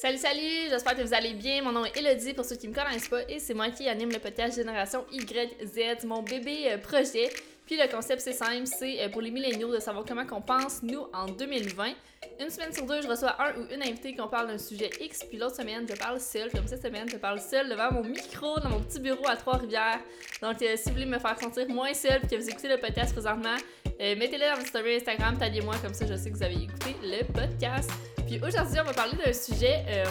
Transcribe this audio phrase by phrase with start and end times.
[0.00, 0.70] Salut, salut!
[0.70, 1.62] J'espère que vous allez bien.
[1.62, 4.10] Mon nom est Elodie pour ceux qui me connaissent pas et c'est moi qui anime
[4.10, 7.28] le podcast Génération YZ, mon bébé euh, projet.
[7.66, 10.82] Puis le concept c'est simple, c'est euh, pour les milléniaux de savoir comment qu'on pense
[10.82, 11.88] nous en 2020.
[12.40, 15.22] Une semaine sur deux, je reçois un ou une invitée qui parle d'un sujet X,
[15.24, 16.50] puis l'autre semaine, je parle seule.
[16.50, 20.00] Comme cette semaine, je parle seule devant mon micro dans mon petit bureau à Trois-Rivières.
[20.40, 22.78] Donc euh, si vous voulez me faire sentir moins seule puis que vous écoutez le
[22.78, 23.56] podcast présentement,
[23.98, 27.22] mettez-le dans votre story Instagram, taguez-moi comme ça je sais que vous avez écouté le
[27.22, 27.90] podcast.
[28.30, 30.04] Puis aujourd'hui, on va parler d'un sujet, euh,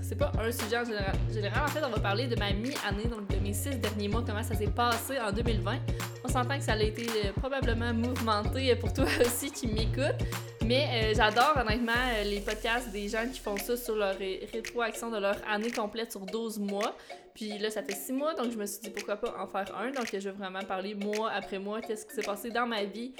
[0.00, 3.28] c'est pas un sujet en général, en fait, on va parler de ma mi-année, donc
[3.28, 5.76] de mes six derniers mois, comment ça s'est passé en 2020.
[6.24, 10.16] On s'entend que ça a été euh, probablement mouvementé pour toi aussi qui m'écoute,
[10.64, 11.92] mais euh, j'adore honnêtement
[12.24, 16.22] les podcasts des gens qui font ça sur leur rétroaction de leur année complète sur
[16.22, 16.96] 12 mois.
[17.34, 19.76] Puis là, ça fait 6 mois, donc je me suis dit pourquoi pas en faire
[19.76, 19.90] un.
[19.90, 23.12] Donc je vais vraiment parler mois après mois, qu'est-ce qui s'est passé dans ma vie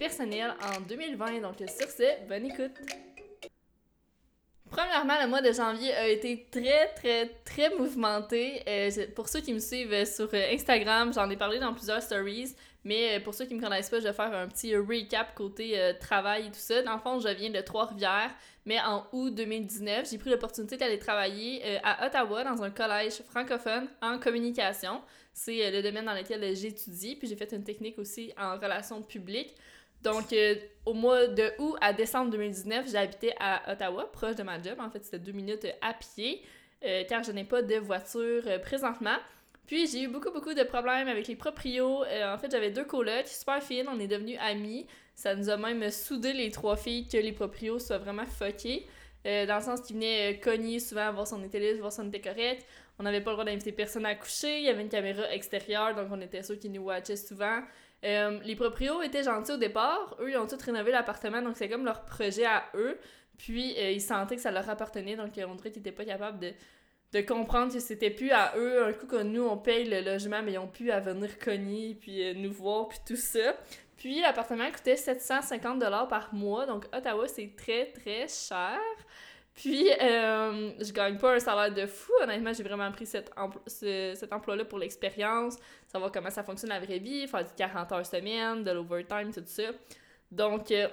[0.00, 1.42] personnelle en 2020.
[1.42, 2.72] Donc sur ce, bonne écoute!
[4.70, 8.62] Premièrement, le mois de janvier a été très, très, très mouvementé.
[8.68, 12.54] Euh, pour ceux qui me suivent sur euh, Instagram, j'en ai parlé dans plusieurs stories.
[12.84, 15.76] Mais euh, pour ceux qui me connaissent pas, je vais faire un petit recap côté
[15.98, 16.82] travail et tout ça.
[16.82, 18.30] Dans le fond, je viens de Trois-Rivières,
[18.64, 23.88] mais en août 2019, j'ai pris l'opportunité d'aller travailler à Ottawa dans un collège francophone
[24.00, 25.02] en communication.
[25.34, 27.16] C'est le domaine dans lequel j'étudie.
[27.16, 29.54] Puis j'ai fait une technique aussi en relations publiques.
[30.02, 30.54] Donc, euh,
[30.86, 34.78] au mois de août à décembre 2019, j'habitais à Ottawa, proche de ma job.
[34.78, 36.42] En fait, c'était deux minutes à pied,
[36.84, 39.16] euh, car je n'ai pas de voiture euh, présentement.
[39.66, 42.02] Puis, j'ai eu beaucoup, beaucoup de problèmes avec les proprios.
[42.02, 44.86] en fait, j'avais deux colocs, super fines, on est devenus amis.
[45.14, 48.86] Ça nous a même soudé les trois filles que les proprios soient vraiment fuckés.
[49.24, 52.20] dans le sens qu'ils venaient cogner souvent, voir si on était voir si on était
[52.20, 52.66] correct.
[52.98, 54.58] On n'avait pas le droit d'inviter personne à coucher.
[54.58, 57.60] Il y avait une caméra extérieure, donc on était sûr qu'ils nous watchaient souvent.
[58.04, 60.16] Euh, les proprios étaient gentils au départ.
[60.20, 62.98] Eux, ils ont tous rénové l'appartement, donc c'est comme leur projet à eux.
[63.36, 66.38] Puis, euh, ils sentaient que ça leur appartenait, donc on dirait qu'ils n'étaient pas capables
[66.38, 66.52] de,
[67.12, 68.84] de comprendre que c'était plus à eux.
[68.84, 71.96] Un coup que nous, on paye le logement, mais ils ont pu à venir cogner,
[72.00, 73.54] puis euh, nous voir, puis tout ça.
[73.96, 78.78] Puis, l'appartement coûtait 750 par mois, donc Ottawa, c'est très, très cher.
[79.60, 82.12] Puis, euh, je gagne pas un salaire de fou.
[82.22, 83.30] Honnêtement, j'ai vraiment pris cet,
[83.66, 88.06] cet emploi-là pour l'expérience, savoir comment ça fonctionne la vraie vie, faire du 40 heures
[88.06, 89.64] semaine, de l'overtime, tout ça.
[90.32, 90.88] Donc, euh,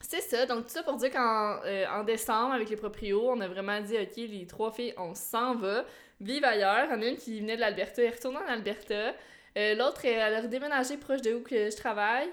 [0.00, 0.46] c'est ça.
[0.46, 3.80] Donc, tout ça pour dire qu'en euh, en décembre, avec les proprios, on a vraiment
[3.80, 5.84] dit, OK, les trois filles, on s'en va,
[6.20, 6.88] vive ailleurs.
[6.92, 9.14] En a une qui venait de l'Alberta, elle est retournée en Alberta.
[9.56, 12.28] L'autre, elle a redéménagé proche de où que je travaille.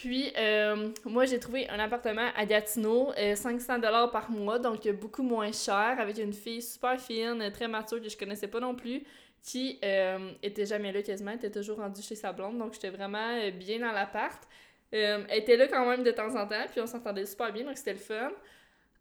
[0.00, 5.22] Puis, euh, moi, j'ai trouvé un appartement à Gatineau, 500 euh, par mois, donc beaucoup
[5.22, 9.02] moins cher, avec une fille super fine, très mature, que je connaissais pas non plus,
[9.42, 13.50] qui euh, était jamais là quasiment, était toujours rendue chez sa blonde, donc j'étais vraiment
[13.50, 14.42] bien dans l'appart.
[14.90, 17.76] elle était là quand même de temps en temps, puis on s'entendait super bien, donc
[17.76, 18.30] c'était le fun.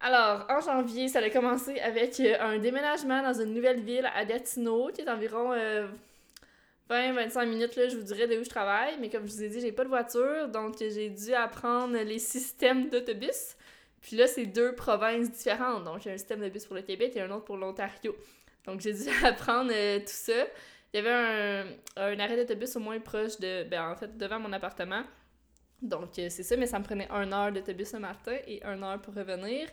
[0.02, 4.90] Alors, en janvier, ça a commencé avec un déménagement dans une nouvelle ville à Gatineau,
[4.94, 5.54] qui est environ
[6.90, 9.50] 20-25 minutes, là, je vous dirais de où je travaille, mais comme je vous ai
[9.50, 13.56] dit, j'ai pas de voiture, donc j'ai dû apprendre les systèmes d'autobus.
[14.02, 15.84] Puis là, c'est deux provinces différentes.
[15.84, 18.16] Donc, j'ai un système de bus pour le Québec et un autre pour l'Ontario.
[18.66, 20.46] Donc, j'ai dû apprendre euh, tout ça.
[20.94, 23.64] Il y avait un, arrêt d'autobus au moins proche de.
[23.66, 25.04] Ben, en fait, devant mon appartement.
[25.82, 28.84] Donc, euh, c'est ça, mais ça me prenait une heure d'autobus le matin et une
[28.84, 29.68] heure pour revenir.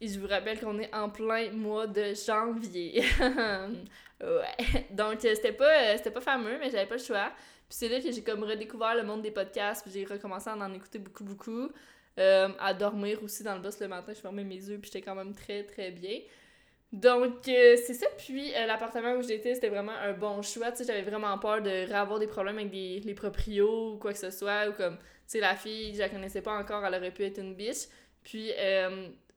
[0.00, 3.04] Et je vous rappelle qu'on est en plein mois de janvier.
[4.20, 4.86] ouais.
[4.90, 7.30] Donc, euh, c'était pas, euh, c'était pas fameux, mais j'avais pas le choix.
[7.68, 10.56] Puis c'est là que j'ai comme redécouvert le monde des podcasts, puis j'ai recommencé à
[10.56, 11.70] en écouter beaucoup, beaucoup.
[12.18, 15.02] Euh, à dormir aussi dans le bus le matin, je fermais mes yeux, puis j'étais
[15.02, 16.20] quand même très, très bien.
[16.92, 18.06] Donc, c'est ça.
[18.18, 20.72] Puis, l'appartement où j'étais, c'était vraiment un bon choix.
[20.72, 24.12] Tu sais, j'avais vraiment peur de avoir des problèmes avec des, les proprios ou quoi
[24.12, 24.68] que ce soit.
[24.68, 27.38] Ou comme, tu sais, la fille, je la connaissais pas encore, elle aurait pu être
[27.38, 27.86] une biche.
[28.24, 28.50] Puis,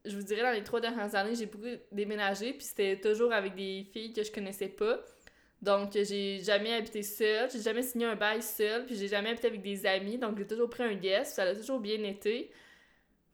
[0.06, 3.56] je vous dirais, dans les trois dernières années, j'ai beaucoup déménagé, puis c'était toujours avec
[3.56, 5.00] des filles que je connaissais pas.
[5.62, 9.48] Donc, j'ai jamais habité seule, j'ai jamais signé un bail seul, puis j'ai jamais habité
[9.48, 12.52] avec des amis, donc j'ai toujours pris un guest, ça a toujours bien été.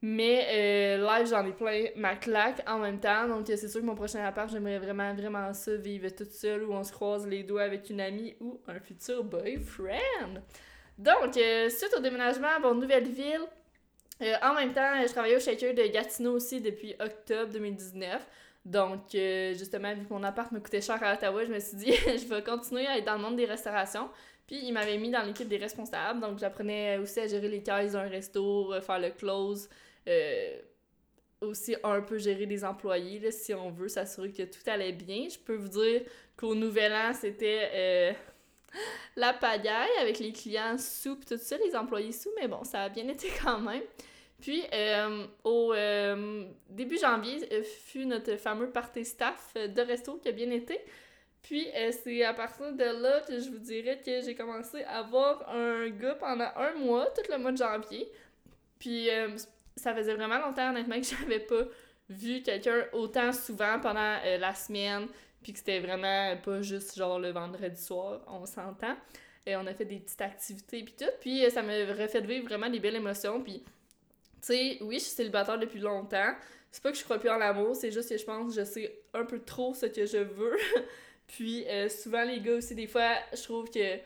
[0.01, 3.85] Mais euh, là, j'en ai plein ma claque en même temps, donc c'est sûr que
[3.85, 7.43] mon prochain appart, j'aimerais vraiment, vraiment ça, vivre toute seule, où on se croise les
[7.43, 10.43] doigts avec une amie ou un futur boyfriend.
[10.99, 13.41] Donc, euh, suite au déménagement, bon, nouvelle ville,
[14.21, 18.27] euh, en même temps, je travaillais au Shaker de Gatineau aussi depuis octobre 2019.
[18.65, 21.77] Donc, euh, justement, vu que mon appart me coûtait cher à Ottawa, je me suis
[21.77, 24.09] dit, je vais continuer à être dans le monde des restaurations.
[24.45, 26.19] Puis, il m'avait mis dans l'équipe des responsables.
[26.19, 29.69] Donc, j'apprenais aussi à gérer les caisses d'un resto, euh, faire le close,
[31.39, 35.27] aussi un peu gérer les employés, là, si on veut s'assurer que tout allait bien.
[35.29, 36.01] Je peux vous dire
[36.35, 38.15] qu'au Nouvel An, c'était
[39.15, 42.89] la pagaille avec les clients sous tout ça, les employés sous, mais bon, ça a
[42.89, 43.83] bien été quand même.
[44.41, 50.29] Puis, euh, au euh, début janvier, euh, fut notre fameux party staff de resto qui
[50.29, 50.79] a bien été.
[51.41, 51.67] Puis,
[52.03, 55.89] c'est à partir de là que je vous dirais que j'ai commencé à voir un
[55.89, 58.11] gars pendant un mois, tout le mois de janvier.
[58.77, 59.07] Puis,
[59.75, 61.63] ça faisait vraiment longtemps, honnêtement, que j'avais pas
[62.09, 65.07] vu quelqu'un autant souvent pendant la semaine.
[65.41, 68.95] Puis que c'était vraiment pas juste genre le vendredi soir, on s'entend.
[69.45, 71.11] Et on a fait des petites activités puis tout.
[71.21, 73.41] Puis ça m'a refait vivre vraiment des belles émotions.
[73.41, 73.73] Puis tu
[74.41, 76.33] sais, oui, je suis célibataire depuis longtemps.
[76.71, 78.65] C'est pas que je crois plus en l'amour, c'est juste que je pense que je
[78.65, 80.57] sais un peu trop ce que je veux.
[81.27, 83.97] puis euh, souvent, les gars aussi, des fois, je trouve que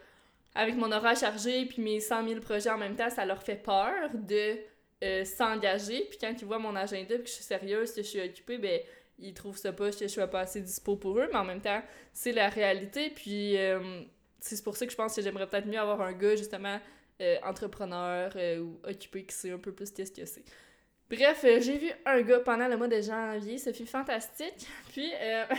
[0.56, 3.56] avec mon horaire chargé puis mes 100 000 projets en même temps, ça leur fait
[3.56, 4.58] peur de
[5.04, 6.06] euh, s'engager.
[6.10, 8.80] Puis quand ils voient mon agenda que je suis sérieuse, que je suis occupée, ben
[9.20, 11.28] ils trouvent ça pas que je suis pas assez dispo pour eux.
[11.32, 11.82] Mais en même temps,
[12.14, 13.10] c'est la réalité.
[13.10, 14.02] Puis euh,
[14.40, 16.80] c'est pour ça que je pense que j'aimerais peut-être mieux avoir un gars, justement,
[17.22, 20.44] euh, entrepreneur euh, ou occupé qui sait un peu plus qu'est-ce que c'est.
[21.10, 24.68] Bref, j'ai vu un gars pendant le mois de janvier, ça fut fantastique.
[24.92, 25.12] Puis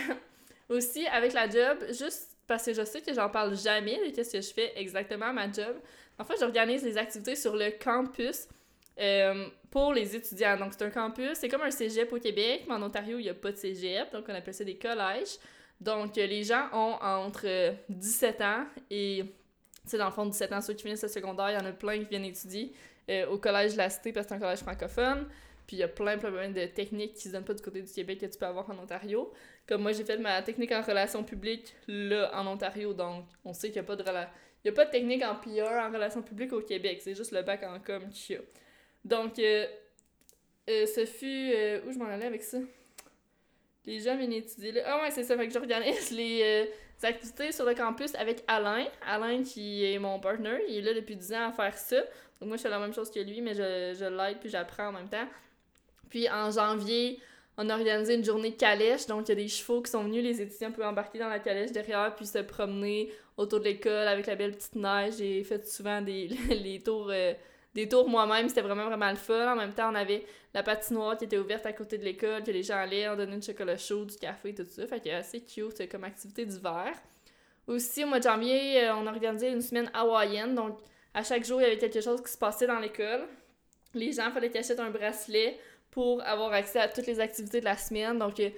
[0.69, 4.33] aussi avec la job, juste parce que je sais que j'en parle jamais de qu'est-ce
[4.33, 5.75] que je fais exactement à ma job.
[6.19, 8.47] En fait, j'organise les activités sur le campus
[9.69, 10.57] pour les étudiants.
[10.57, 13.29] Donc, c'est un campus, c'est comme un cégep au Québec, mais en Ontario, il n'y
[13.29, 15.37] a pas de cégep, donc on appelle ça des collèges.
[15.81, 19.25] Donc, les gens ont entre 17 ans et
[19.85, 21.65] tu sais, dans le fond, 17 ans, ceux qui finissent le secondaire, il y en
[21.65, 22.73] a plein qui viennent étudier
[23.09, 25.27] euh, au collège de la Cité parce que c'est un collège francophone.
[25.67, 27.81] Puis il y a plein, plein, plein de techniques qui se donnent pas du côté
[27.81, 29.31] du Québec que tu peux avoir en Ontario.
[29.67, 33.67] Comme moi, j'ai fait ma technique en relations publiques là, en Ontario, donc on sait
[33.67, 34.03] qu'il n'y a pas de
[34.63, 37.43] y a pas de technique en PR en relations publiques au Québec, c'est juste le
[37.43, 38.41] bac en com qu'il y a.
[39.05, 39.65] Donc, euh,
[40.69, 41.53] euh, ce fut.
[41.87, 42.57] où je m'en allais avec ça?
[43.85, 44.81] Les viennent étudier là.
[44.87, 46.67] Ah ouais, c'est ça, fait que j'organise les
[47.03, 48.85] activités sur le campus avec Alain.
[49.07, 51.97] Alain qui est mon partner, il est là depuis 10 ans à faire ça.
[52.39, 54.87] Donc moi je fais la même chose que lui, mais je, je l'aide puis j'apprends
[54.87, 55.27] en même temps.
[56.09, 57.19] Puis en janvier,
[57.57, 60.23] on a organisé une journée calèche, donc il y a des chevaux qui sont venus,
[60.23, 64.25] les étudiants peuvent embarquer dans la calèche derrière puis se promener autour de l'école avec
[64.25, 65.15] la belle petite neige.
[65.17, 67.33] J'ai fait souvent des les tours euh,
[67.75, 69.51] des tours moi-même, c'était vraiment vraiment le fun.
[69.51, 72.51] En même temps, on avait la patinoire qui était ouverte à côté de l'école, que
[72.51, 74.87] les gens allaient, on donnait du chocolat chaud, du café, tout ça.
[74.87, 76.93] Fait que assez cute comme activité d'hiver.
[77.67, 80.55] Aussi, au mois de janvier, euh, on a organisé une semaine hawaïenne.
[80.55, 80.79] Donc,
[81.13, 83.27] à chaque jour, il y avait quelque chose qui se passait dans l'école.
[83.93, 85.59] Les gens, il fallait qu'ils achètent un bracelet
[85.91, 88.17] pour avoir accès à toutes les activités de la semaine.
[88.17, 88.49] Donc, euh,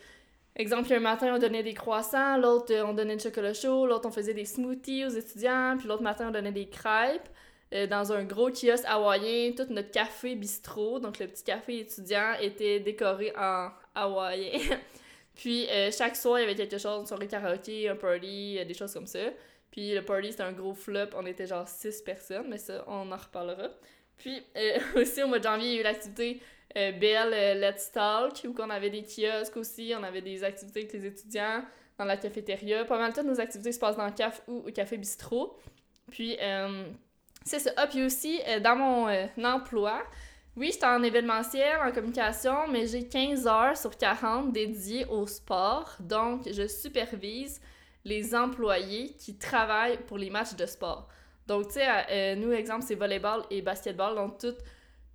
[0.56, 4.08] exemple, un matin, on donnait des croissants, l'autre, euh, on donnait du chocolat chaud, l'autre,
[4.08, 7.30] on faisait des smoothies aux étudiants, puis l'autre matin, on donnait des crêpes.
[7.74, 12.34] Euh, dans un gros kiosque hawaïen, tout notre café bistrot, donc le petit café étudiant,
[12.42, 14.58] était décoré en hawaïen.
[15.36, 18.66] Puis euh, chaque soir, il y avait quelque chose, une soirée karaoké, un party, euh,
[18.66, 19.20] des choses comme ça.
[19.70, 23.12] Puis le party, c'était un gros flop, on était genre six personnes, mais ça, on
[23.12, 23.70] en reparlera.
[24.18, 24.42] Puis
[24.96, 26.42] aussi, au mois de janvier, il y a eu l'activité
[26.74, 31.06] Belle Let's Talk, où on avait des kiosques aussi, on avait des activités avec les
[31.06, 31.64] étudiants
[31.98, 32.86] dans la cafétéria.
[32.86, 35.58] Pas mal de nos activités se passent dans le caf ou au café bistrot.
[36.12, 36.38] Puis
[37.48, 37.72] c'est ça.
[37.78, 40.04] Ah, puis aussi, euh, dans mon euh, emploi,
[40.56, 45.96] oui, j'étais en événementiel, en communication, mais j'ai 15 heures sur 40 dédiées au sport.
[46.00, 47.62] Donc, je supervise
[48.04, 51.08] les employés qui travaillent pour les matchs de sport.
[51.48, 54.16] Donc, tu sais, euh, nous, exemple, c'est volleyball et basketball.
[54.16, 54.56] Donc, tous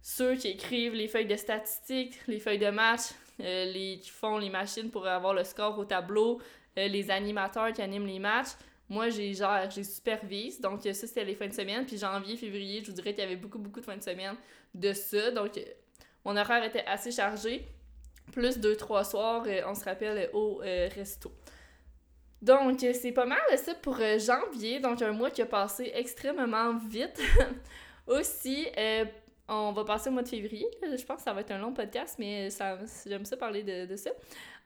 [0.00, 3.02] ceux qui écrivent les feuilles de statistiques, les feuilles de match,
[3.38, 6.40] les, qui font les machines pour avoir le score au tableau,
[6.76, 8.50] les animateurs qui animent les matchs,
[8.92, 10.60] moi, j'ai genre, j'ai supervise.
[10.60, 11.86] Donc, ça, c'était les fins de semaine.
[11.86, 14.36] Puis janvier, février, je vous dirais qu'il y avait beaucoup, beaucoup de fins de semaine
[14.74, 15.30] de ça.
[15.30, 15.58] Donc,
[16.24, 17.66] mon horaire était assez chargé.
[18.32, 21.32] Plus deux, trois soirs, euh, on se rappelle, au euh, resto.
[22.42, 24.78] Donc, c'est pas mal ça pour euh, janvier.
[24.78, 27.18] Donc, un mois qui a passé extrêmement vite.
[28.06, 28.66] Aussi,
[29.48, 30.66] on va passer au mois de février.
[30.82, 33.86] Je pense que ça va être un long podcast, mais ça, j'aime ça parler de,
[33.86, 34.10] de ça.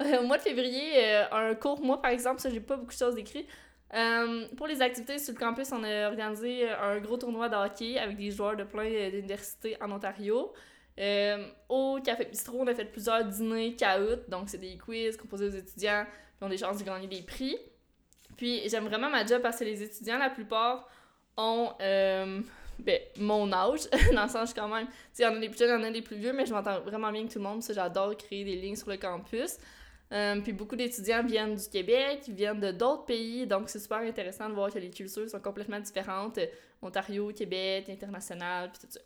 [0.20, 3.16] au mois de février, un court mois, par exemple, ça, j'ai pas beaucoup de choses
[3.18, 3.48] écrites.
[3.94, 7.98] Euh, pour les activités sur le campus, on a organisé un gros tournoi de hockey
[7.98, 10.52] avec des joueurs de plein d'universités en Ontario.
[10.98, 15.46] Euh, au Café Bistro, on a fait plusieurs dîners caout, donc c'est des quiz composés
[15.46, 16.06] aux étudiants
[16.38, 17.56] qui ont des chances de gagner des prix.
[18.36, 20.88] Puis j'aime vraiment ma job parce que les étudiants, la plupart,
[21.36, 22.40] ont euh,
[22.78, 24.86] ben, mon âge, dans le sens quand même,
[25.18, 26.46] il y en a des plus jeunes, il y en a des plus vieux, mais
[26.46, 28.96] je m'entends vraiment bien avec tout le monde, ça j'adore créer des lignes sur le
[28.96, 29.58] campus.
[30.12, 34.48] Euh, puis beaucoup d'étudiants viennent du Québec, viennent de d'autres pays, donc c'est super intéressant
[34.48, 36.38] de voir que les cultures sont complètement différentes.
[36.38, 36.46] Euh,
[36.80, 39.00] Ontario, Québec, international, puis tout ça.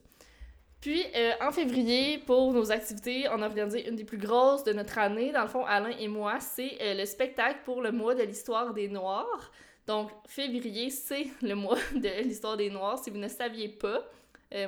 [0.81, 4.73] Puis euh, en février, pour nos activités, on a organisé une des plus grosses de
[4.73, 5.33] notre année.
[5.33, 8.89] Dans le fond, Alain et moi, c'est le spectacle pour le mois de l'histoire des
[8.89, 9.51] Noirs.
[9.87, 14.05] Donc février, c'est le mois de l'histoire des Noirs, si vous ne saviez pas.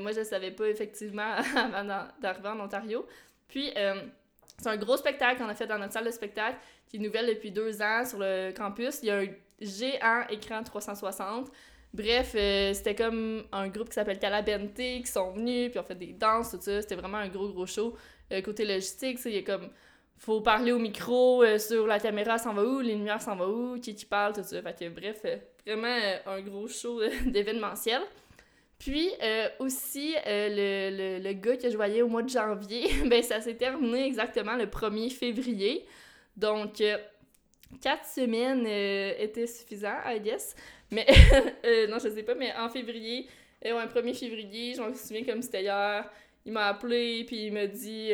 [0.00, 1.84] moi, je ne savais pas effectivement avant
[2.20, 3.06] d'arriver en Ontario.
[3.48, 3.70] Puis,
[4.62, 6.56] c'est un gros spectacle qu'on a fait dans notre salle de spectacle,
[6.88, 9.00] qui est nouvelle depuis deux ans sur le campus.
[9.02, 9.26] Il y a un
[9.60, 11.50] géant écran 360.
[11.92, 15.94] Bref, euh, c'était comme un groupe qui s'appelle Calabente qui sont venus, puis ont fait
[15.94, 16.80] des danses, tout ça.
[16.80, 17.94] C'était vraiment un gros, gros show.
[18.32, 19.68] Euh, côté logistique, il y a comme.
[20.16, 23.48] Faut parler au micro, euh, sur la caméra, s'en va où, les lumières s'en va
[23.48, 24.62] où, qui qui parle, tout ça.
[24.62, 25.20] Fait que, bref,
[25.66, 28.02] vraiment un gros show d'événementiel.
[28.82, 29.10] Puis
[29.60, 33.54] aussi, le, le, le, gars que je voyais au mois de janvier, ben ça s'est
[33.54, 35.86] terminé exactement le 1er février.
[36.36, 36.82] Donc,
[37.80, 40.56] quatre semaines étaient suffisants, I guess.
[40.92, 41.06] Mais,
[41.64, 43.26] euh, non, je sais pas, mais en février,
[43.64, 46.08] euh, ouais, 1er février, je me souviens comme c'était hier,
[46.44, 48.10] il m'a appelé, puis il m'a dit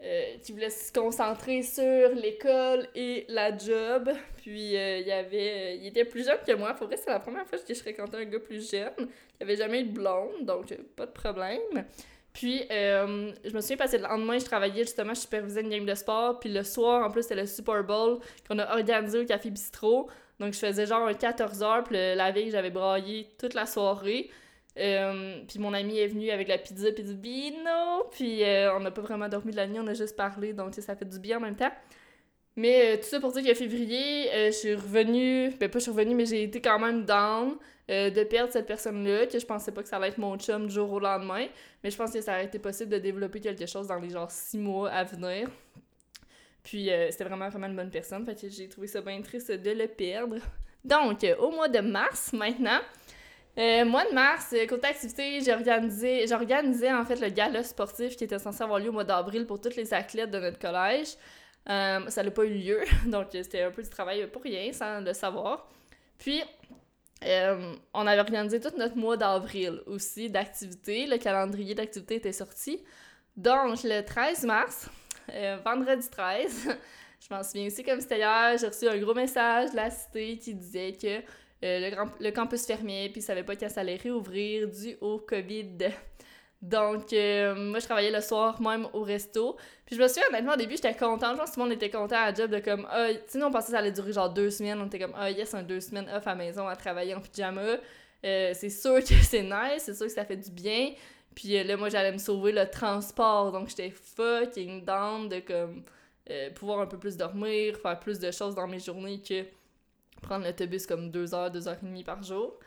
[0.00, 4.10] euh, qu'il voulait se concentrer sur l'école et la job.
[4.36, 5.78] Puis il y avait.
[5.78, 6.74] il était plus jeune que moi.
[6.74, 9.08] Pour vrai, c'est la première fois que je fréquentais un gars plus jeune.
[9.40, 11.84] Il avait jamais eu de blonde, donc pas de problème.
[12.32, 15.86] Puis, je me souviens parce que le lendemain, je travaillais justement, je supervisais une game
[15.86, 16.38] de sport.
[16.38, 20.08] Puis le soir, en plus, c'était le Super Bowl qu'on a organisé au Café Bistrot.
[20.38, 24.30] Donc, je faisais genre un 14 heures, puis la veille, j'avais braillé toute la soirée.
[24.78, 28.80] Euh, puis mon ami est venu avec la pizza puis du bino, puis euh, on
[28.80, 31.18] n'a pas vraiment dormi de la nuit, on a juste parlé, donc ça fait du
[31.18, 31.72] bien en même temps.
[32.54, 35.90] Mais euh, tout ça pour dire qu'en février, je suis revenue, ben pas je suis
[35.90, 37.56] revenue, mais j'ai été quand même down
[37.88, 40.74] de perdre cette personne-là, que je pensais pas que ça allait être mon chum du
[40.74, 41.46] jour au lendemain,
[41.82, 44.30] mais je pense que ça aurait été possible de développer quelque chose dans les genre
[44.30, 45.48] six mois à venir.
[46.62, 48.26] Puis c'était vraiment, vraiment une bonne personne.
[48.26, 50.36] Fait que j'ai trouvé ça bien triste de le perdre.
[50.84, 52.80] Donc, au mois de mars maintenant,
[53.56, 58.16] euh, mois de mars, côté activité, j'ai organisé, j'ai organisé en fait le gala sportif
[58.16, 61.16] qui était censé avoir lieu au mois d'avril pour toutes les athlètes de notre collège.
[61.66, 65.12] ça n'a pas eu lieu, donc c'était un peu du travail pour rien, sans le
[65.12, 65.68] savoir.
[66.18, 66.42] Puis,
[67.94, 71.06] on avait organisé tout notre mois d'avril aussi d'activité.
[71.06, 72.80] Le calendrier d'activité était sorti.
[73.36, 74.90] Donc, le 13 mars,
[75.32, 76.68] euh, vendredi 13.
[77.20, 78.56] je m'en souviens aussi comme c'était hier.
[78.58, 81.20] J'ai reçu un gros message de la cité qui disait que
[81.64, 85.88] euh, le, campus fermait puis ne savait pas quand allait réouvrir dû au COVID.
[86.60, 89.56] Donc, euh, moi, je travaillais le soir même au resto.
[89.86, 91.34] Puis je me souviens, honnêtement, au début, j'étais contente.
[91.34, 93.44] Je pense que tout le monde était content à la job de comme, ah, nous,
[93.44, 94.80] on pensait que ça allait durer genre deux semaines.
[94.80, 97.20] On était comme, ah, yes, un deux semaines off à la maison à travailler en
[97.20, 97.76] pyjama.
[98.22, 100.92] c'est sûr que c'est nice, c'est sûr que ça fait du bien.
[101.38, 103.52] Puis euh, là, moi, j'allais me sauver le transport.
[103.52, 105.84] Donc, j'étais fucking down de comme
[106.30, 109.44] euh, pouvoir un peu plus dormir, faire plus de choses dans mes journées que
[110.20, 112.58] prendre l'autobus comme deux heures, deux heures et demie par jour.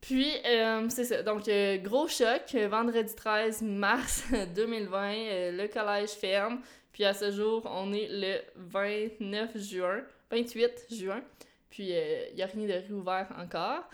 [0.00, 1.22] Puis, euh, c'est ça.
[1.22, 1.48] Donc,
[1.82, 2.54] gros choc.
[2.54, 6.60] Vendredi 13 mars 2020, le collège ferme.
[6.92, 11.22] Puis, à ce jour, on est le 29 juin, 28 juin.
[11.70, 13.88] Puis, il n'y a rien de réouvert encore.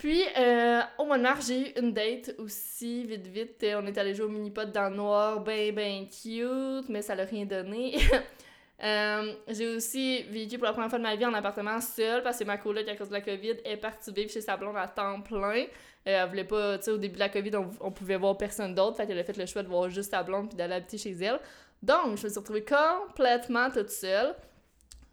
[0.00, 3.66] Puis, euh, au mois de mars, j'ai eu une date aussi, vite, vite.
[3.76, 7.26] On est allé jouer au mini-pot dans le noir, ben, ben cute, mais ça l'a
[7.26, 7.98] rien donné.
[8.82, 12.38] Euh, j'ai aussi vécu pour la première fois de ma vie en appartement seul parce
[12.38, 14.88] que ma coloc, à cause de la COVID, est partie vivre chez sa blonde à
[14.88, 15.64] temps plein.
[15.64, 15.64] Euh,
[16.04, 18.96] elle voulait pas, tu sais, au début de la COVID, on, pouvait voir personne d'autre,
[18.96, 21.12] fait qu'elle a fait le choix de voir juste sa blonde puis d'aller habiter chez
[21.12, 21.38] elle.
[21.82, 24.34] Donc, je me suis retrouvée complètement toute seule.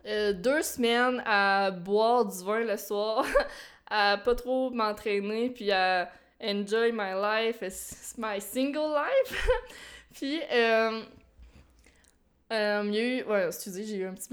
[0.05, 3.25] deux semaines à boire du vin le soir,
[3.89, 6.09] à pas trop m'entraîner, puis à
[6.41, 7.61] enjoy my life,
[8.17, 9.49] my single life.
[10.13, 10.39] puis,
[12.51, 13.23] euh, euh, il y a eu.
[13.23, 14.29] Ouais, j'ai eu un petit.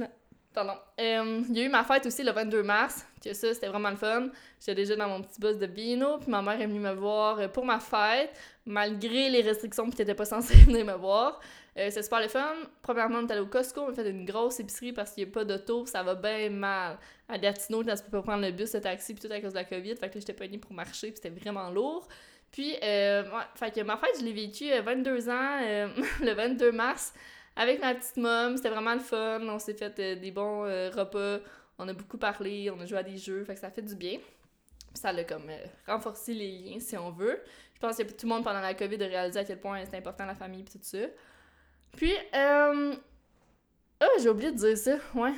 [0.52, 0.74] Pardon.
[1.00, 3.90] Euh, il y a eu ma fête aussi le 22 mars, que ça, c'était vraiment
[3.90, 4.28] le fun.
[4.60, 7.50] J'étais déjà dans mon petit bus de vino, puis ma mère est venue me voir
[7.50, 8.30] pour ma fête,
[8.64, 11.40] malgré les restrictions, puis t'étais pas censée venir me voir.
[11.76, 12.54] Euh, c'est super le fun.
[12.82, 15.30] Premièrement, on est allé au Costco, on a fait une grosse épicerie parce qu'il n'y
[15.30, 16.98] a pas d'auto, ça va bien mal.
[17.28, 19.58] À Gatineau, tu peux pas prendre le bus, le taxi, puis tout à cause de
[19.58, 19.96] la COVID.
[19.96, 22.06] Fait que j'étais pas pour marcher, puis c'était vraiment lourd.
[22.52, 25.88] Puis, euh, ouais, fait que ma fête, je l'ai vécue 22 euh, ans, euh,
[26.20, 27.12] le 22 mars,
[27.56, 28.56] avec ma petite mom.
[28.56, 29.40] C'était vraiment le fun.
[29.42, 31.38] On s'est fait des bons repas.
[31.78, 33.96] On a beaucoup parlé, on a joué à des jeux, fait que ça fait du
[33.96, 34.18] bien.
[34.94, 35.50] ça a comme
[35.86, 37.42] renforcé les liens, si on veut.
[37.74, 39.96] Je pense que tout le monde pendant la COVID a réalisé à quel point c'est
[39.96, 40.98] important la famille et tout ça.
[41.96, 42.94] Puis, euh...
[44.02, 45.34] Oh, j'ai oublié de dire ça, ouais.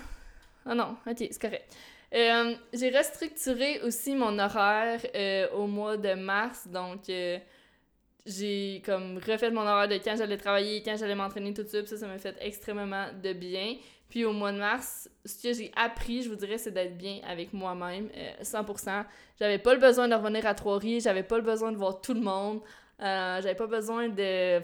[0.64, 1.74] Ah non, ok, c'est correct.
[2.14, 7.38] Euh, j'ai restructuré aussi mon horaire euh, au mois de mars, donc euh,
[8.26, 11.88] j'ai comme refait mon horaire de quand j'allais travailler, quand j'allais m'entraîner, tout ça, puis
[11.88, 13.76] ça, ça m'a fait extrêmement de bien.
[14.08, 17.20] Puis au mois de mars, ce que j'ai appris, je vous dirais, c'est d'être bien
[17.26, 18.08] avec moi-même,
[18.42, 19.04] 100%.
[19.38, 22.14] J'avais pas le besoin de revenir à Trois-Rivières, j'avais pas le besoin de voir tout
[22.14, 22.60] le monde,
[23.00, 24.60] j'avais pas besoin de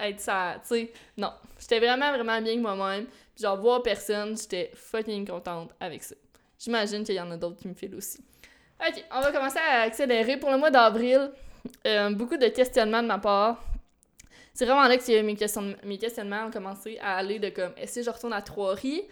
[0.00, 0.92] être ça, tu sais.
[1.16, 1.32] Non.
[1.58, 3.06] J'étais vraiment, vraiment bien avec moi-même.
[3.40, 6.14] genre, voir personne, j'étais fucking contente avec ça.
[6.58, 8.20] J'imagine qu'il y en a d'autres qui me filent aussi.
[8.80, 10.36] Ok, on va commencer à accélérer.
[10.36, 11.30] Pour le mois d'avril,
[11.86, 13.62] euh, beaucoup de questionnements de ma part.
[14.54, 15.36] C'est vraiment là que mes,
[15.84, 19.04] mes questionnements ont commencé à aller de comme est-ce que je retourne à Trois-Rives?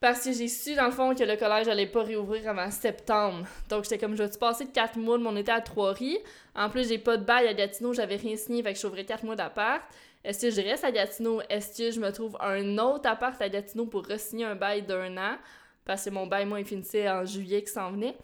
[0.00, 3.46] Parce que j'ai su, dans le fond, que le collège allait pas réouvrir avant septembre.
[3.68, 6.20] Donc, j'étais comme, je vais passer quatre mois de mon été à Trois-Rives?
[6.54, 9.24] En plus, j'ai pas de bail à Gatineau, j'avais rien signé, fait que j'ouvrais quatre
[9.24, 9.82] mois d'appart.
[10.24, 11.42] Est-ce que je reste à Gatineau?
[11.50, 15.16] Est-ce que je me trouve un autre appart à Gatineau pour re-signer un bail d'un
[15.18, 15.36] an?
[15.84, 18.16] Parce que mon bail, moi, il finissait en juillet qui s'en venait.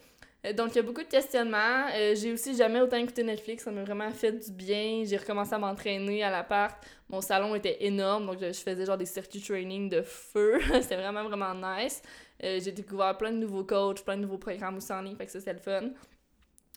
[0.47, 1.87] Euh, donc, il y a beaucoup de questionnements.
[1.93, 3.63] Euh, j'ai aussi jamais autant écouté Netflix.
[3.63, 5.03] Ça m'a vraiment fait du bien.
[5.05, 6.75] J'ai recommencé à m'entraîner à l'appart.
[7.09, 8.25] Mon salon était énorme.
[8.25, 10.59] Donc, je faisais genre des circuits training de feu.
[10.81, 12.01] C'était vraiment, vraiment nice.
[12.43, 15.15] Euh, j'ai découvert plein de nouveaux coachs, plein de nouveaux programmes aussi en ligne.
[15.15, 15.89] Fait que ça, c'était le fun.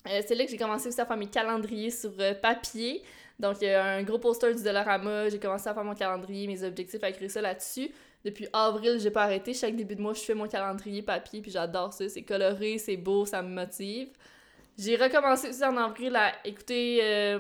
[0.07, 3.03] c'est là que j'ai commencé aussi à faire mes calendriers sur papier.
[3.39, 5.29] Donc, il y a un gros poster du Dollarama.
[5.29, 7.91] J'ai commencé à faire mon calendrier, mes objectifs, à écrire ça là-dessus
[8.25, 9.55] depuis avril, j'ai pas arrêté.
[9.55, 12.09] Chaque début de mois, je fais mon calendrier papier, puis j'adore ça.
[12.09, 14.09] C'est coloré, c'est beau, ça me motive.
[14.77, 17.39] J'ai recommencé aussi en avril à écouter, euh,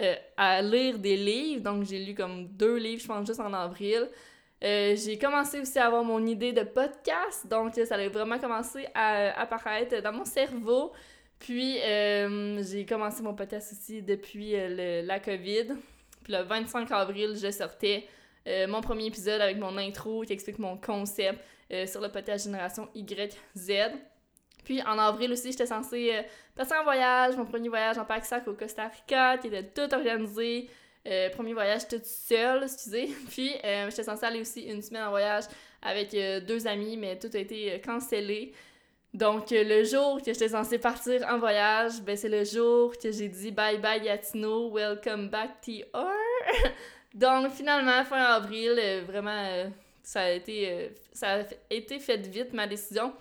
[0.00, 1.62] euh, à lire des livres.
[1.62, 4.08] Donc, j'ai lu comme deux livres, je pense, juste en avril.
[4.64, 7.46] Euh, j'ai commencé aussi à avoir mon idée de podcast.
[7.46, 10.92] Donc, ça a vraiment commencé à apparaître dans mon cerveau.
[11.38, 14.54] Puis, j'ai commencé mon podcast aussi depuis
[15.04, 15.66] la COVID.
[16.24, 18.08] Puis, le 25 avril, je sortais
[18.48, 21.38] euh, mon premier épisode avec mon intro qui explique mon concept
[21.70, 23.92] euh, sur le podcast Génération YZ.
[24.64, 26.22] Puis en avril aussi, j'étais censée euh,
[26.56, 30.70] passer un voyage, mon premier voyage en pack-sac au Costa Rica, qui était tout organisé.
[31.34, 33.06] premier voyage toute seule, excusez.
[33.30, 35.44] Puis j'étais censée aller aussi une semaine en voyage
[35.82, 36.10] avec
[36.46, 38.52] deux amis, mais tout a été cancellé.
[39.14, 43.28] Donc, le jour que j'étais censée partir en voyage, ben, c'est le jour que j'ai
[43.28, 46.27] dit bye bye Yatino, welcome back TR.
[47.14, 49.68] Donc, finalement, fin avril, euh, vraiment, euh,
[50.02, 53.12] ça, a été, euh, ça a été fait vite, ma décision.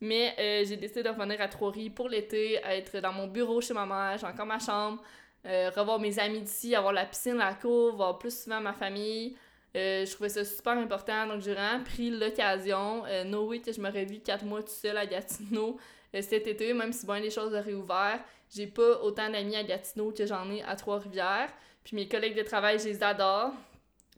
[0.00, 3.84] Mais j'ai décidé de revenir à Trois-Rives pour l'été, être dans mon bureau chez ma
[3.84, 5.02] mère, j'ai encore ma chambre,
[5.44, 9.36] revoir mes amis d'ici, avoir la piscine, la cour, voir plus souvent ma famille.
[9.74, 13.02] je trouvais ça super important, donc j'ai vraiment pris l'occasion.
[13.24, 15.78] no que je m'aurais vu quatre mois tout seul à Gatineau
[16.12, 18.20] cet été, même si bon, les choses ont réouvert.
[18.54, 21.50] J'ai pas autant d'amis à Gatineau que j'en ai à Trois-Rivières.
[21.84, 23.52] Puis mes collègues de travail, je les adore.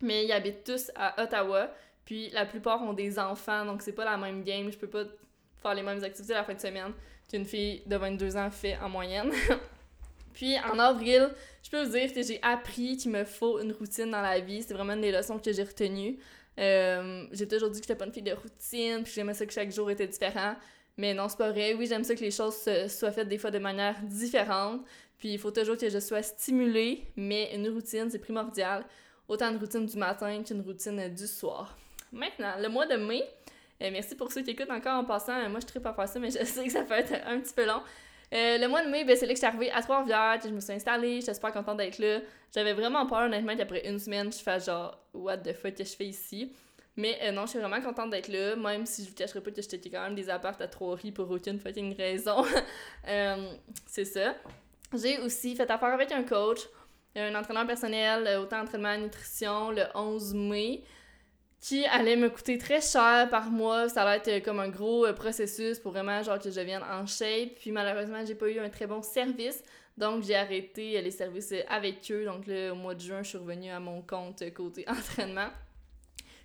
[0.01, 1.71] Mais ils habitent tous à Ottawa.
[2.05, 4.71] Puis la plupart ont des enfants, donc c'est pas la même game.
[4.73, 5.05] Je peux pas
[5.63, 6.93] faire les mêmes activités la fin de semaine
[7.29, 9.31] qu'une fille de 22 ans fait en moyenne.
[10.33, 11.31] Puis en avril,
[11.63, 14.63] je peux vous dire que j'ai appris qu'il me faut une routine dans la vie.
[14.63, 16.19] C'est vraiment une des leçons que j'ai retenues.
[16.59, 19.53] Euh, j'ai toujours dit que j'étais pas une fille de routine, puis j'aimais ça que
[19.53, 20.57] chaque jour était différent.
[20.97, 21.75] Mais non, c'est pas vrai.
[21.75, 22.57] Oui, j'aime ça que les choses
[22.89, 24.83] soient faites des fois de manière différente.
[25.21, 28.85] Puis il faut toujours que je sois stimulée, mais une routine, c'est primordial.
[29.29, 31.77] Autant une routine du matin qu'une routine du soir.
[32.11, 33.23] Maintenant, le mois de mai,
[33.83, 35.39] euh, merci pour ceux qui écoutent encore en passant.
[35.39, 37.53] Euh, moi, je ne pas faire mais je sais que ça peut être un petit
[37.53, 37.83] peu long.
[38.33, 40.49] Euh, le mois de mai, ben, c'est là que je suis arrivée à Trois-Rivières, je
[40.49, 42.21] me suis installée, j'étais super contente d'être là.
[42.55, 45.97] J'avais vraiment peur, honnêtement, qu'après une semaine, je fasse genre, what the fuck que je
[45.97, 46.53] fais ici.
[46.97, 49.61] Mais non, je suis vraiment contente d'être là, même si je vous cacherai pas que
[49.61, 52.45] j'étais quand même des apparts à Trois-Rives pour aucune fucking raison.
[53.87, 54.35] c'est ça.
[54.93, 56.61] J'ai aussi fait affaire avec un coach,
[57.15, 60.83] un entraîneur personnel, euh, autant entraînement nutrition, le 11 mai,
[61.61, 63.89] qui allait me coûter très cher par mois.
[63.89, 66.83] Ça allait être euh, comme un gros euh, processus pour vraiment genre que je vienne
[66.83, 67.55] en shape.
[67.61, 69.63] Puis malheureusement, j'ai pas eu un très bon service.
[69.97, 72.25] Donc, j'ai arrêté les services avec eux.
[72.25, 75.51] Donc, là, au mois de juin, je suis revenue à mon compte côté entraînement.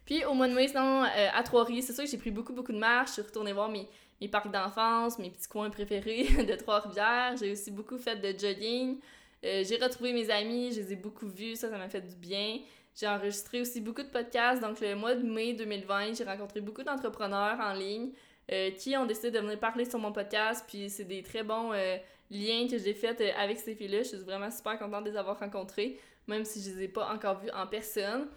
[0.05, 2.73] Puis, au mois de mai, sinon, à Trois-Rives, c'est sûr que j'ai pris beaucoup, beaucoup
[2.73, 3.09] de marches.
[3.09, 3.87] Je suis retournée voir mes,
[4.21, 7.35] mes parcs d'enfance, mes petits coins préférés de Trois-Rivières.
[7.37, 8.99] J'ai aussi beaucoup fait de jogging.
[9.43, 12.15] Euh, j'ai retrouvé mes amis, je les ai beaucoup vus, ça, ça m'a fait du
[12.15, 12.59] bien.
[12.95, 14.61] J'ai enregistré aussi beaucoup de podcasts.
[14.61, 18.11] Donc, le mois de mai 2020, j'ai rencontré beaucoup d'entrepreneurs en ligne
[18.51, 20.63] euh, qui ont décidé de venir parler sur mon podcast.
[20.67, 21.97] Puis, c'est des très bons euh,
[22.31, 23.99] liens que j'ai faits avec ces filles-là.
[23.99, 27.13] Je suis vraiment super contente de les avoir rencontrés, même si je les ai pas
[27.13, 28.27] encore vus en personne.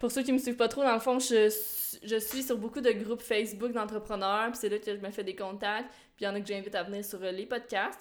[0.00, 1.50] Pour ceux qui me suivent pas trop, dans le fond, je,
[2.02, 5.22] je suis sur beaucoup de groupes Facebook d'entrepreneurs, puis c'est là que je me fais
[5.22, 8.00] des contacts, puis il y en a que j'invite à venir sur euh, les podcasts.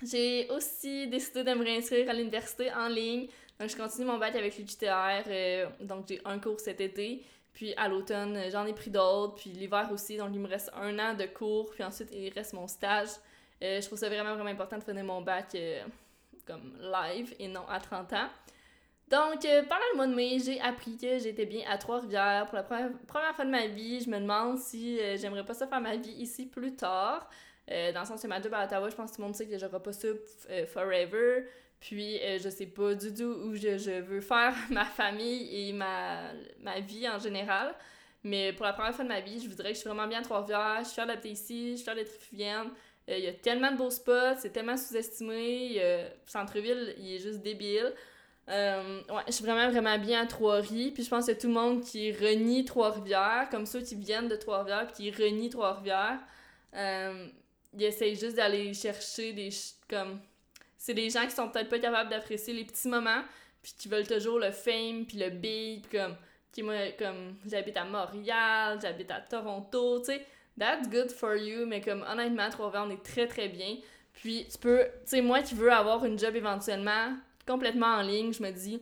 [0.00, 3.26] J'ai aussi décidé de me réinscrire à l'université en ligne.
[3.58, 5.24] Donc, je continue mon bac avec l'UQTR.
[5.26, 7.24] Euh, donc, j'ai un cours cet été.
[7.52, 9.34] Puis, à l'automne, euh, j'en ai pris d'autres.
[9.34, 10.18] Puis, l'hiver aussi.
[10.18, 11.68] Donc, il me reste un an de cours.
[11.70, 13.08] Puis, ensuite, il reste mon stage.
[13.60, 15.56] je trouve ça vraiment, vraiment important de finir mon bac
[16.46, 18.28] comme live et non à 30 ans.
[19.10, 22.56] Donc, euh, pendant le mois de mai, j'ai appris que j'étais bien à Trois-Rivières pour
[22.56, 22.90] la première,
[23.34, 24.00] fois de ma vie.
[24.00, 27.28] Je me demande si euh, j'aimerais pas ça faire ma vie ici plus tard.
[27.70, 29.36] Euh, dans le sens que ma job à Ottawa, je pense que tout le monde
[29.36, 30.08] sait que j'aurai pas ça
[30.66, 31.46] forever.
[31.80, 36.80] Puis, je sais pas du tout où je, veux faire ma famille et ma, ma,
[36.80, 37.74] vie en général.
[38.24, 40.18] Mais pour la première fois de ma vie, je voudrais que je suis vraiment bien
[40.20, 40.80] à Trois-Rivières.
[40.82, 42.10] Je suis adaptée ici, je suis d'être
[43.10, 45.76] il y a tellement de beaux spots, c'est tellement sous-estimé.
[45.76, 47.94] Le centre-ville, il est juste débile.
[48.48, 50.92] Ouais, je suis vraiment, vraiment bien à Trois-Rives.
[50.94, 54.36] Puis je pense que tout le monde qui renie Trois-Rivières, comme ceux qui viennent de
[54.36, 56.18] Trois-Rivières, puis qui renient Trois-Rivières,
[56.74, 59.50] ils essayent juste d'aller chercher des.
[59.88, 60.20] comme.
[60.76, 63.22] C'est des gens qui sont peut-être pas capables d'apprécier les petits moments,
[63.62, 66.16] puis qui veulent toujours le fame, puis le big, puis comme.
[66.50, 70.26] Qui, moi, comme, j'habite à Montréal, j'habite à Toronto, tu sais.
[70.58, 73.76] That's good for you, mais comme, honnêtement, Trois-Rivières, on est très, très bien.
[74.14, 74.84] Puis, tu peux.
[74.84, 77.14] Tu sais, moi qui veux avoir une job éventuellement,
[77.48, 78.80] complètement en ligne, je me dis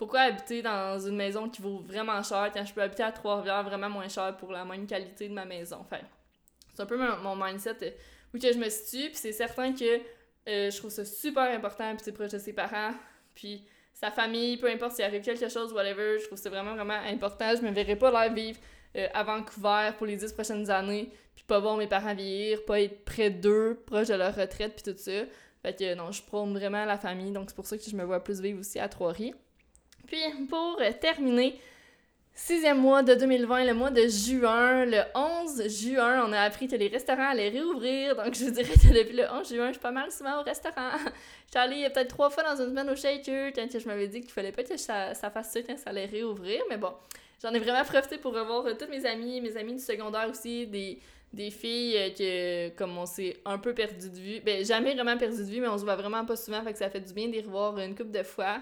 [0.00, 3.62] pourquoi habiter dans une maison qui vaut vraiment cher quand je peux habiter à Trois-Rivières
[3.64, 5.76] vraiment moins cher pour la même qualité de ma maison?
[5.80, 6.00] Enfin,
[6.72, 7.90] c'est un peu mon, mindset euh,
[8.34, 10.00] où que je me situe, puis c'est certain que
[10.48, 12.94] euh, je trouve ça super important, c'est proche de ses parents,
[13.34, 16.98] puis sa famille, peu importe s'il arrive quelque chose, whatever, je trouve ça vraiment, vraiment
[17.06, 17.54] important.
[17.54, 18.58] Je me verrais pas là vivre
[18.96, 22.80] euh, à Vancouver pour les dix prochaines années, puis pas voir mes parents vieillir, pas
[22.80, 25.26] être près d'eux, proche de leur retraite, puis tout ça.
[25.62, 28.04] Fait que non, je prône vraiment la famille, donc c'est pour ça que je me
[28.04, 29.34] vois plus vivre aussi à Trois-Rivières.
[30.06, 30.18] Puis
[30.48, 31.60] pour terminer,
[32.42, 34.86] Sixième mois de 2020, le mois de juin.
[34.86, 38.16] Le 11 juin, on a appris que les restaurants allaient réouvrir.
[38.16, 40.90] Donc, je dirais que depuis le 11 juin, je suis pas mal souvent au restaurant.
[41.04, 44.20] je suis allée peut-être trois fois dans une semaine au Shaker quand je m'avais dit
[44.22, 46.62] qu'il fallait pas que ça, fasse ça quand ça allait réouvrir.
[46.70, 46.92] Mais bon,
[47.42, 50.98] j'en ai vraiment profité pour revoir toutes mes amies, mes amis du secondaire aussi, des,
[51.32, 54.40] des filles euh, que, comme on s'est un peu perdu de vue.
[54.40, 56.78] Ben, jamais vraiment perdu de vue, mais on se voit vraiment pas souvent, fait que
[56.78, 58.60] ça fait du bien d'y revoir une couple de fois.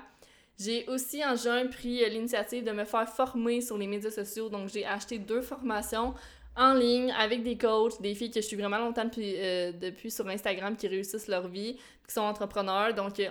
[0.58, 4.48] J'ai aussi en juin pris euh, l'initiative de me faire former sur les médias sociaux.
[4.48, 6.14] Donc, j'ai acheté deux formations
[6.56, 9.72] en ligne avec des coachs, des filles que je suis vraiment longtemps depuis, euh,
[10.08, 11.74] sur Instagram qui réussissent leur vie,
[12.06, 12.92] qui sont entrepreneurs.
[12.94, 13.22] Donc,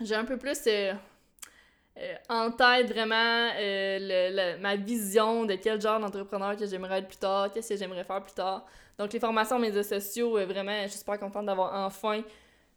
[0.00, 0.58] j'ai un peu plus
[2.28, 3.50] en tête vraiment
[4.60, 8.22] ma vision de quel genre d'entrepreneur que j'aimerais être plus tard, qu'est-ce que j'aimerais faire
[8.22, 8.66] plus tard.
[8.98, 12.22] Donc, les formations médias sociaux, vraiment, je suis super contente d'avoir enfin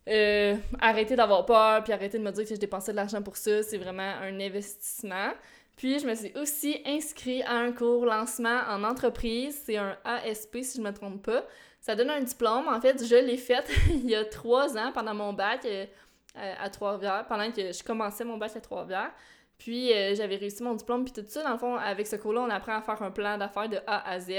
[0.09, 3.37] euh, arrêter d'avoir peur, puis arrêter de me dire que je dépensais de l'argent pour
[3.37, 5.31] ça, c'est vraiment un investissement.
[5.75, 10.57] Puis je me suis aussi inscrite à un cours lancement en entreprise, c'est un ASP
[10.63, 11.45] si je ne me trompe pas.
[11.79, 15.13] Ça donne un diplôme, en fait, je l'ai fait il y a trois ans pendant
[15.13, 15.85] mon bac euh,
[16.35, 19.11] à Trois-Rivières, pendant que je commençais mon bac à Trois-Rivières.
[19.59, 21.43] Puis euh, j'avais réussi mon diplôme, puis tout ça.
[21.43, 24.09] Dans le fond, avec ce cours-là, on apprend à faire un plan d'affaires de A
[24.09, 24.31] à Z.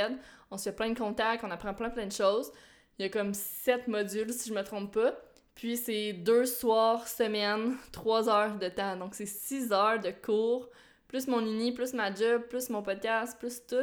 [0.51, 2.51] On se fait plein de contacts, on apprend plein plein de choses.
[2.99, 5.13] Il y a comme sept modules, si je me trompe pas.
[5.55, 8.97] Puis c'est deux soirs, semaine, trois heures de temps.
[8.97, 10.71] Donc c'est six heures de cours,
[11.07, 13.77] plus mon uni, plus ma job, plus mon podcast, plus tout.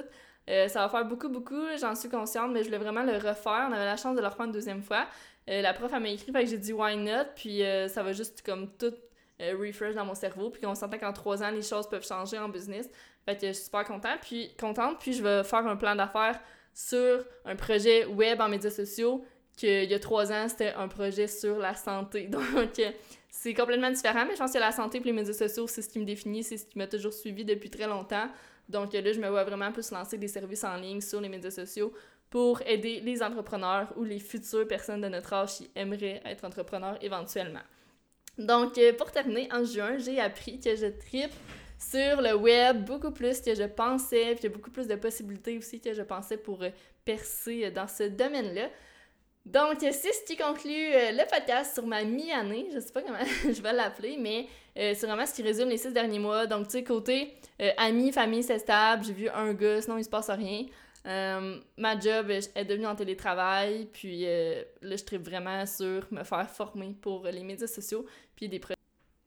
[0.49, 3.67] Euh, ça va faire beaucoup, beaucoup, j'en suis consciente, mais je voulais vraiment le refaire.
[3.69, 5.05] On avait la chance de le refaire une deuxième fois.
[5.49, 8.03] Euh, la prof, elle m'a écrit, fait que j'ai dit why not, puis euh, ça
[8.03, 8.93] va juste comme tout
[9.39, 12.49] refresh dans mon cerveau, puis qu'on s'entend qu'en trois ans, les choses peuvent changer en
[12.49, 12.89] business.
[13.23, 16.39] Fait que je suis super contente, puis, contente, puis je vais faire un plan d'affaires
[16.73, 19.23] sur un projet web en médias sociaux
[19.55, 22.27] qu'il y a trois ans, c'était un projet sur la santé.
[22.27, 22.43] Donc,
[23.29, 25.89] c'est complètement différent, mais je pense que la santé et les médias sociaux, c'est ce
[25.89, 28.29] qui me définit, c'est ce qui m'a toujours suivi depuis très longtemps.
[28.69, 31.51] Donc là, je me vois vraiment plus lancer des services en ligne sur les médias
[31.51, 31.93] sociaux
[32.29, 36.97] pour aider les entrepreneurs ou les futures personnes de notre âge qui aimeraient être entrepreneurs
[37.01, 37.61] éventuellement.
[38.37, 41.33] Donc, euh, pour terminer, en juin, j'ai appris que je tripe
[41.79, 44.95] sur le web beaucoup plus que je pensais, puis il y a beaucoup plus de
[44.95, 46.69] possibilités aussi que je pensais pour euh,
[47.05, 48.69] percer dans ce domaine-là.
[49.47, 52.67] Donc, c'est ce qui conclut euh, le podcast sur ma mi-année.
[52.73, 54.45] Je sais pas comment je vais l'appeler, mais
[54.77, 56.47] euh, c'est vraiment ce qui résume les six derniers mois.
[56.47, 59.05] Donc, tu sais, côté euh, amis, famille, c'est stable.
[59.05, 60.65] J'ai vu un gars, sinon il se passe rien.
[61.05, 63.88] Ma job est devenue en télétravail.
[63.91, 68.05] Puis là, je tripe vraiment sur me faire former pour les médias sociaux.
[68.36, 68.60] Puis des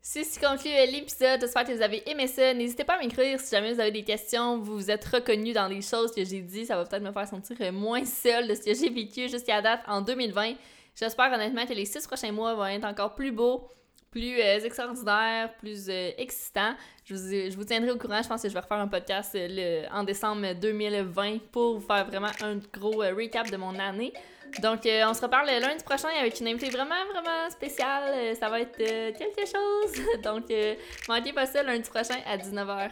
[0.03, 1.41] c'est ce qui conclut l'épisode.
[1.41, 2.53] J'espère que vous avez aimé ça.
[2.55, 5.69] N'hésitez pas à m'écrire si jamais vous avez des questions, vous vous êtes reconnu dans
[5.69, 6.65] les choses que j'ai dit.
[6.67, 9.83] Ça va peut-être me faire sentir moins seul de ce que j'ai vécu jusqu'à date
[9.87, 10.55] en 2020.
[10.97, 13.69] J'espère honnêtement que les six prochains mois vont être encore plus beaux,
[14.11, 16.75] plus euh, extraordinaires, plus euh, excitants.
[17.05, 18.23] Je vous, je vous, tiendrai au courant.
[18.23, 22.07] Je pense que je vais refaire un podcast euh, en décembre 2020 pour vous faire
[22.07, 24.13] vraiment un gros recap de mon année.
[24.61, 28.35] Donc, on se reparle lundi prochain avec une invitée vraiment, vraiment spéciale.
[28.35, 30.05] Ça va être quelque chose.
[30.25, 30.53] Donc,
[31.09, 32.91] manquez pas ça lundi prochain à 19h.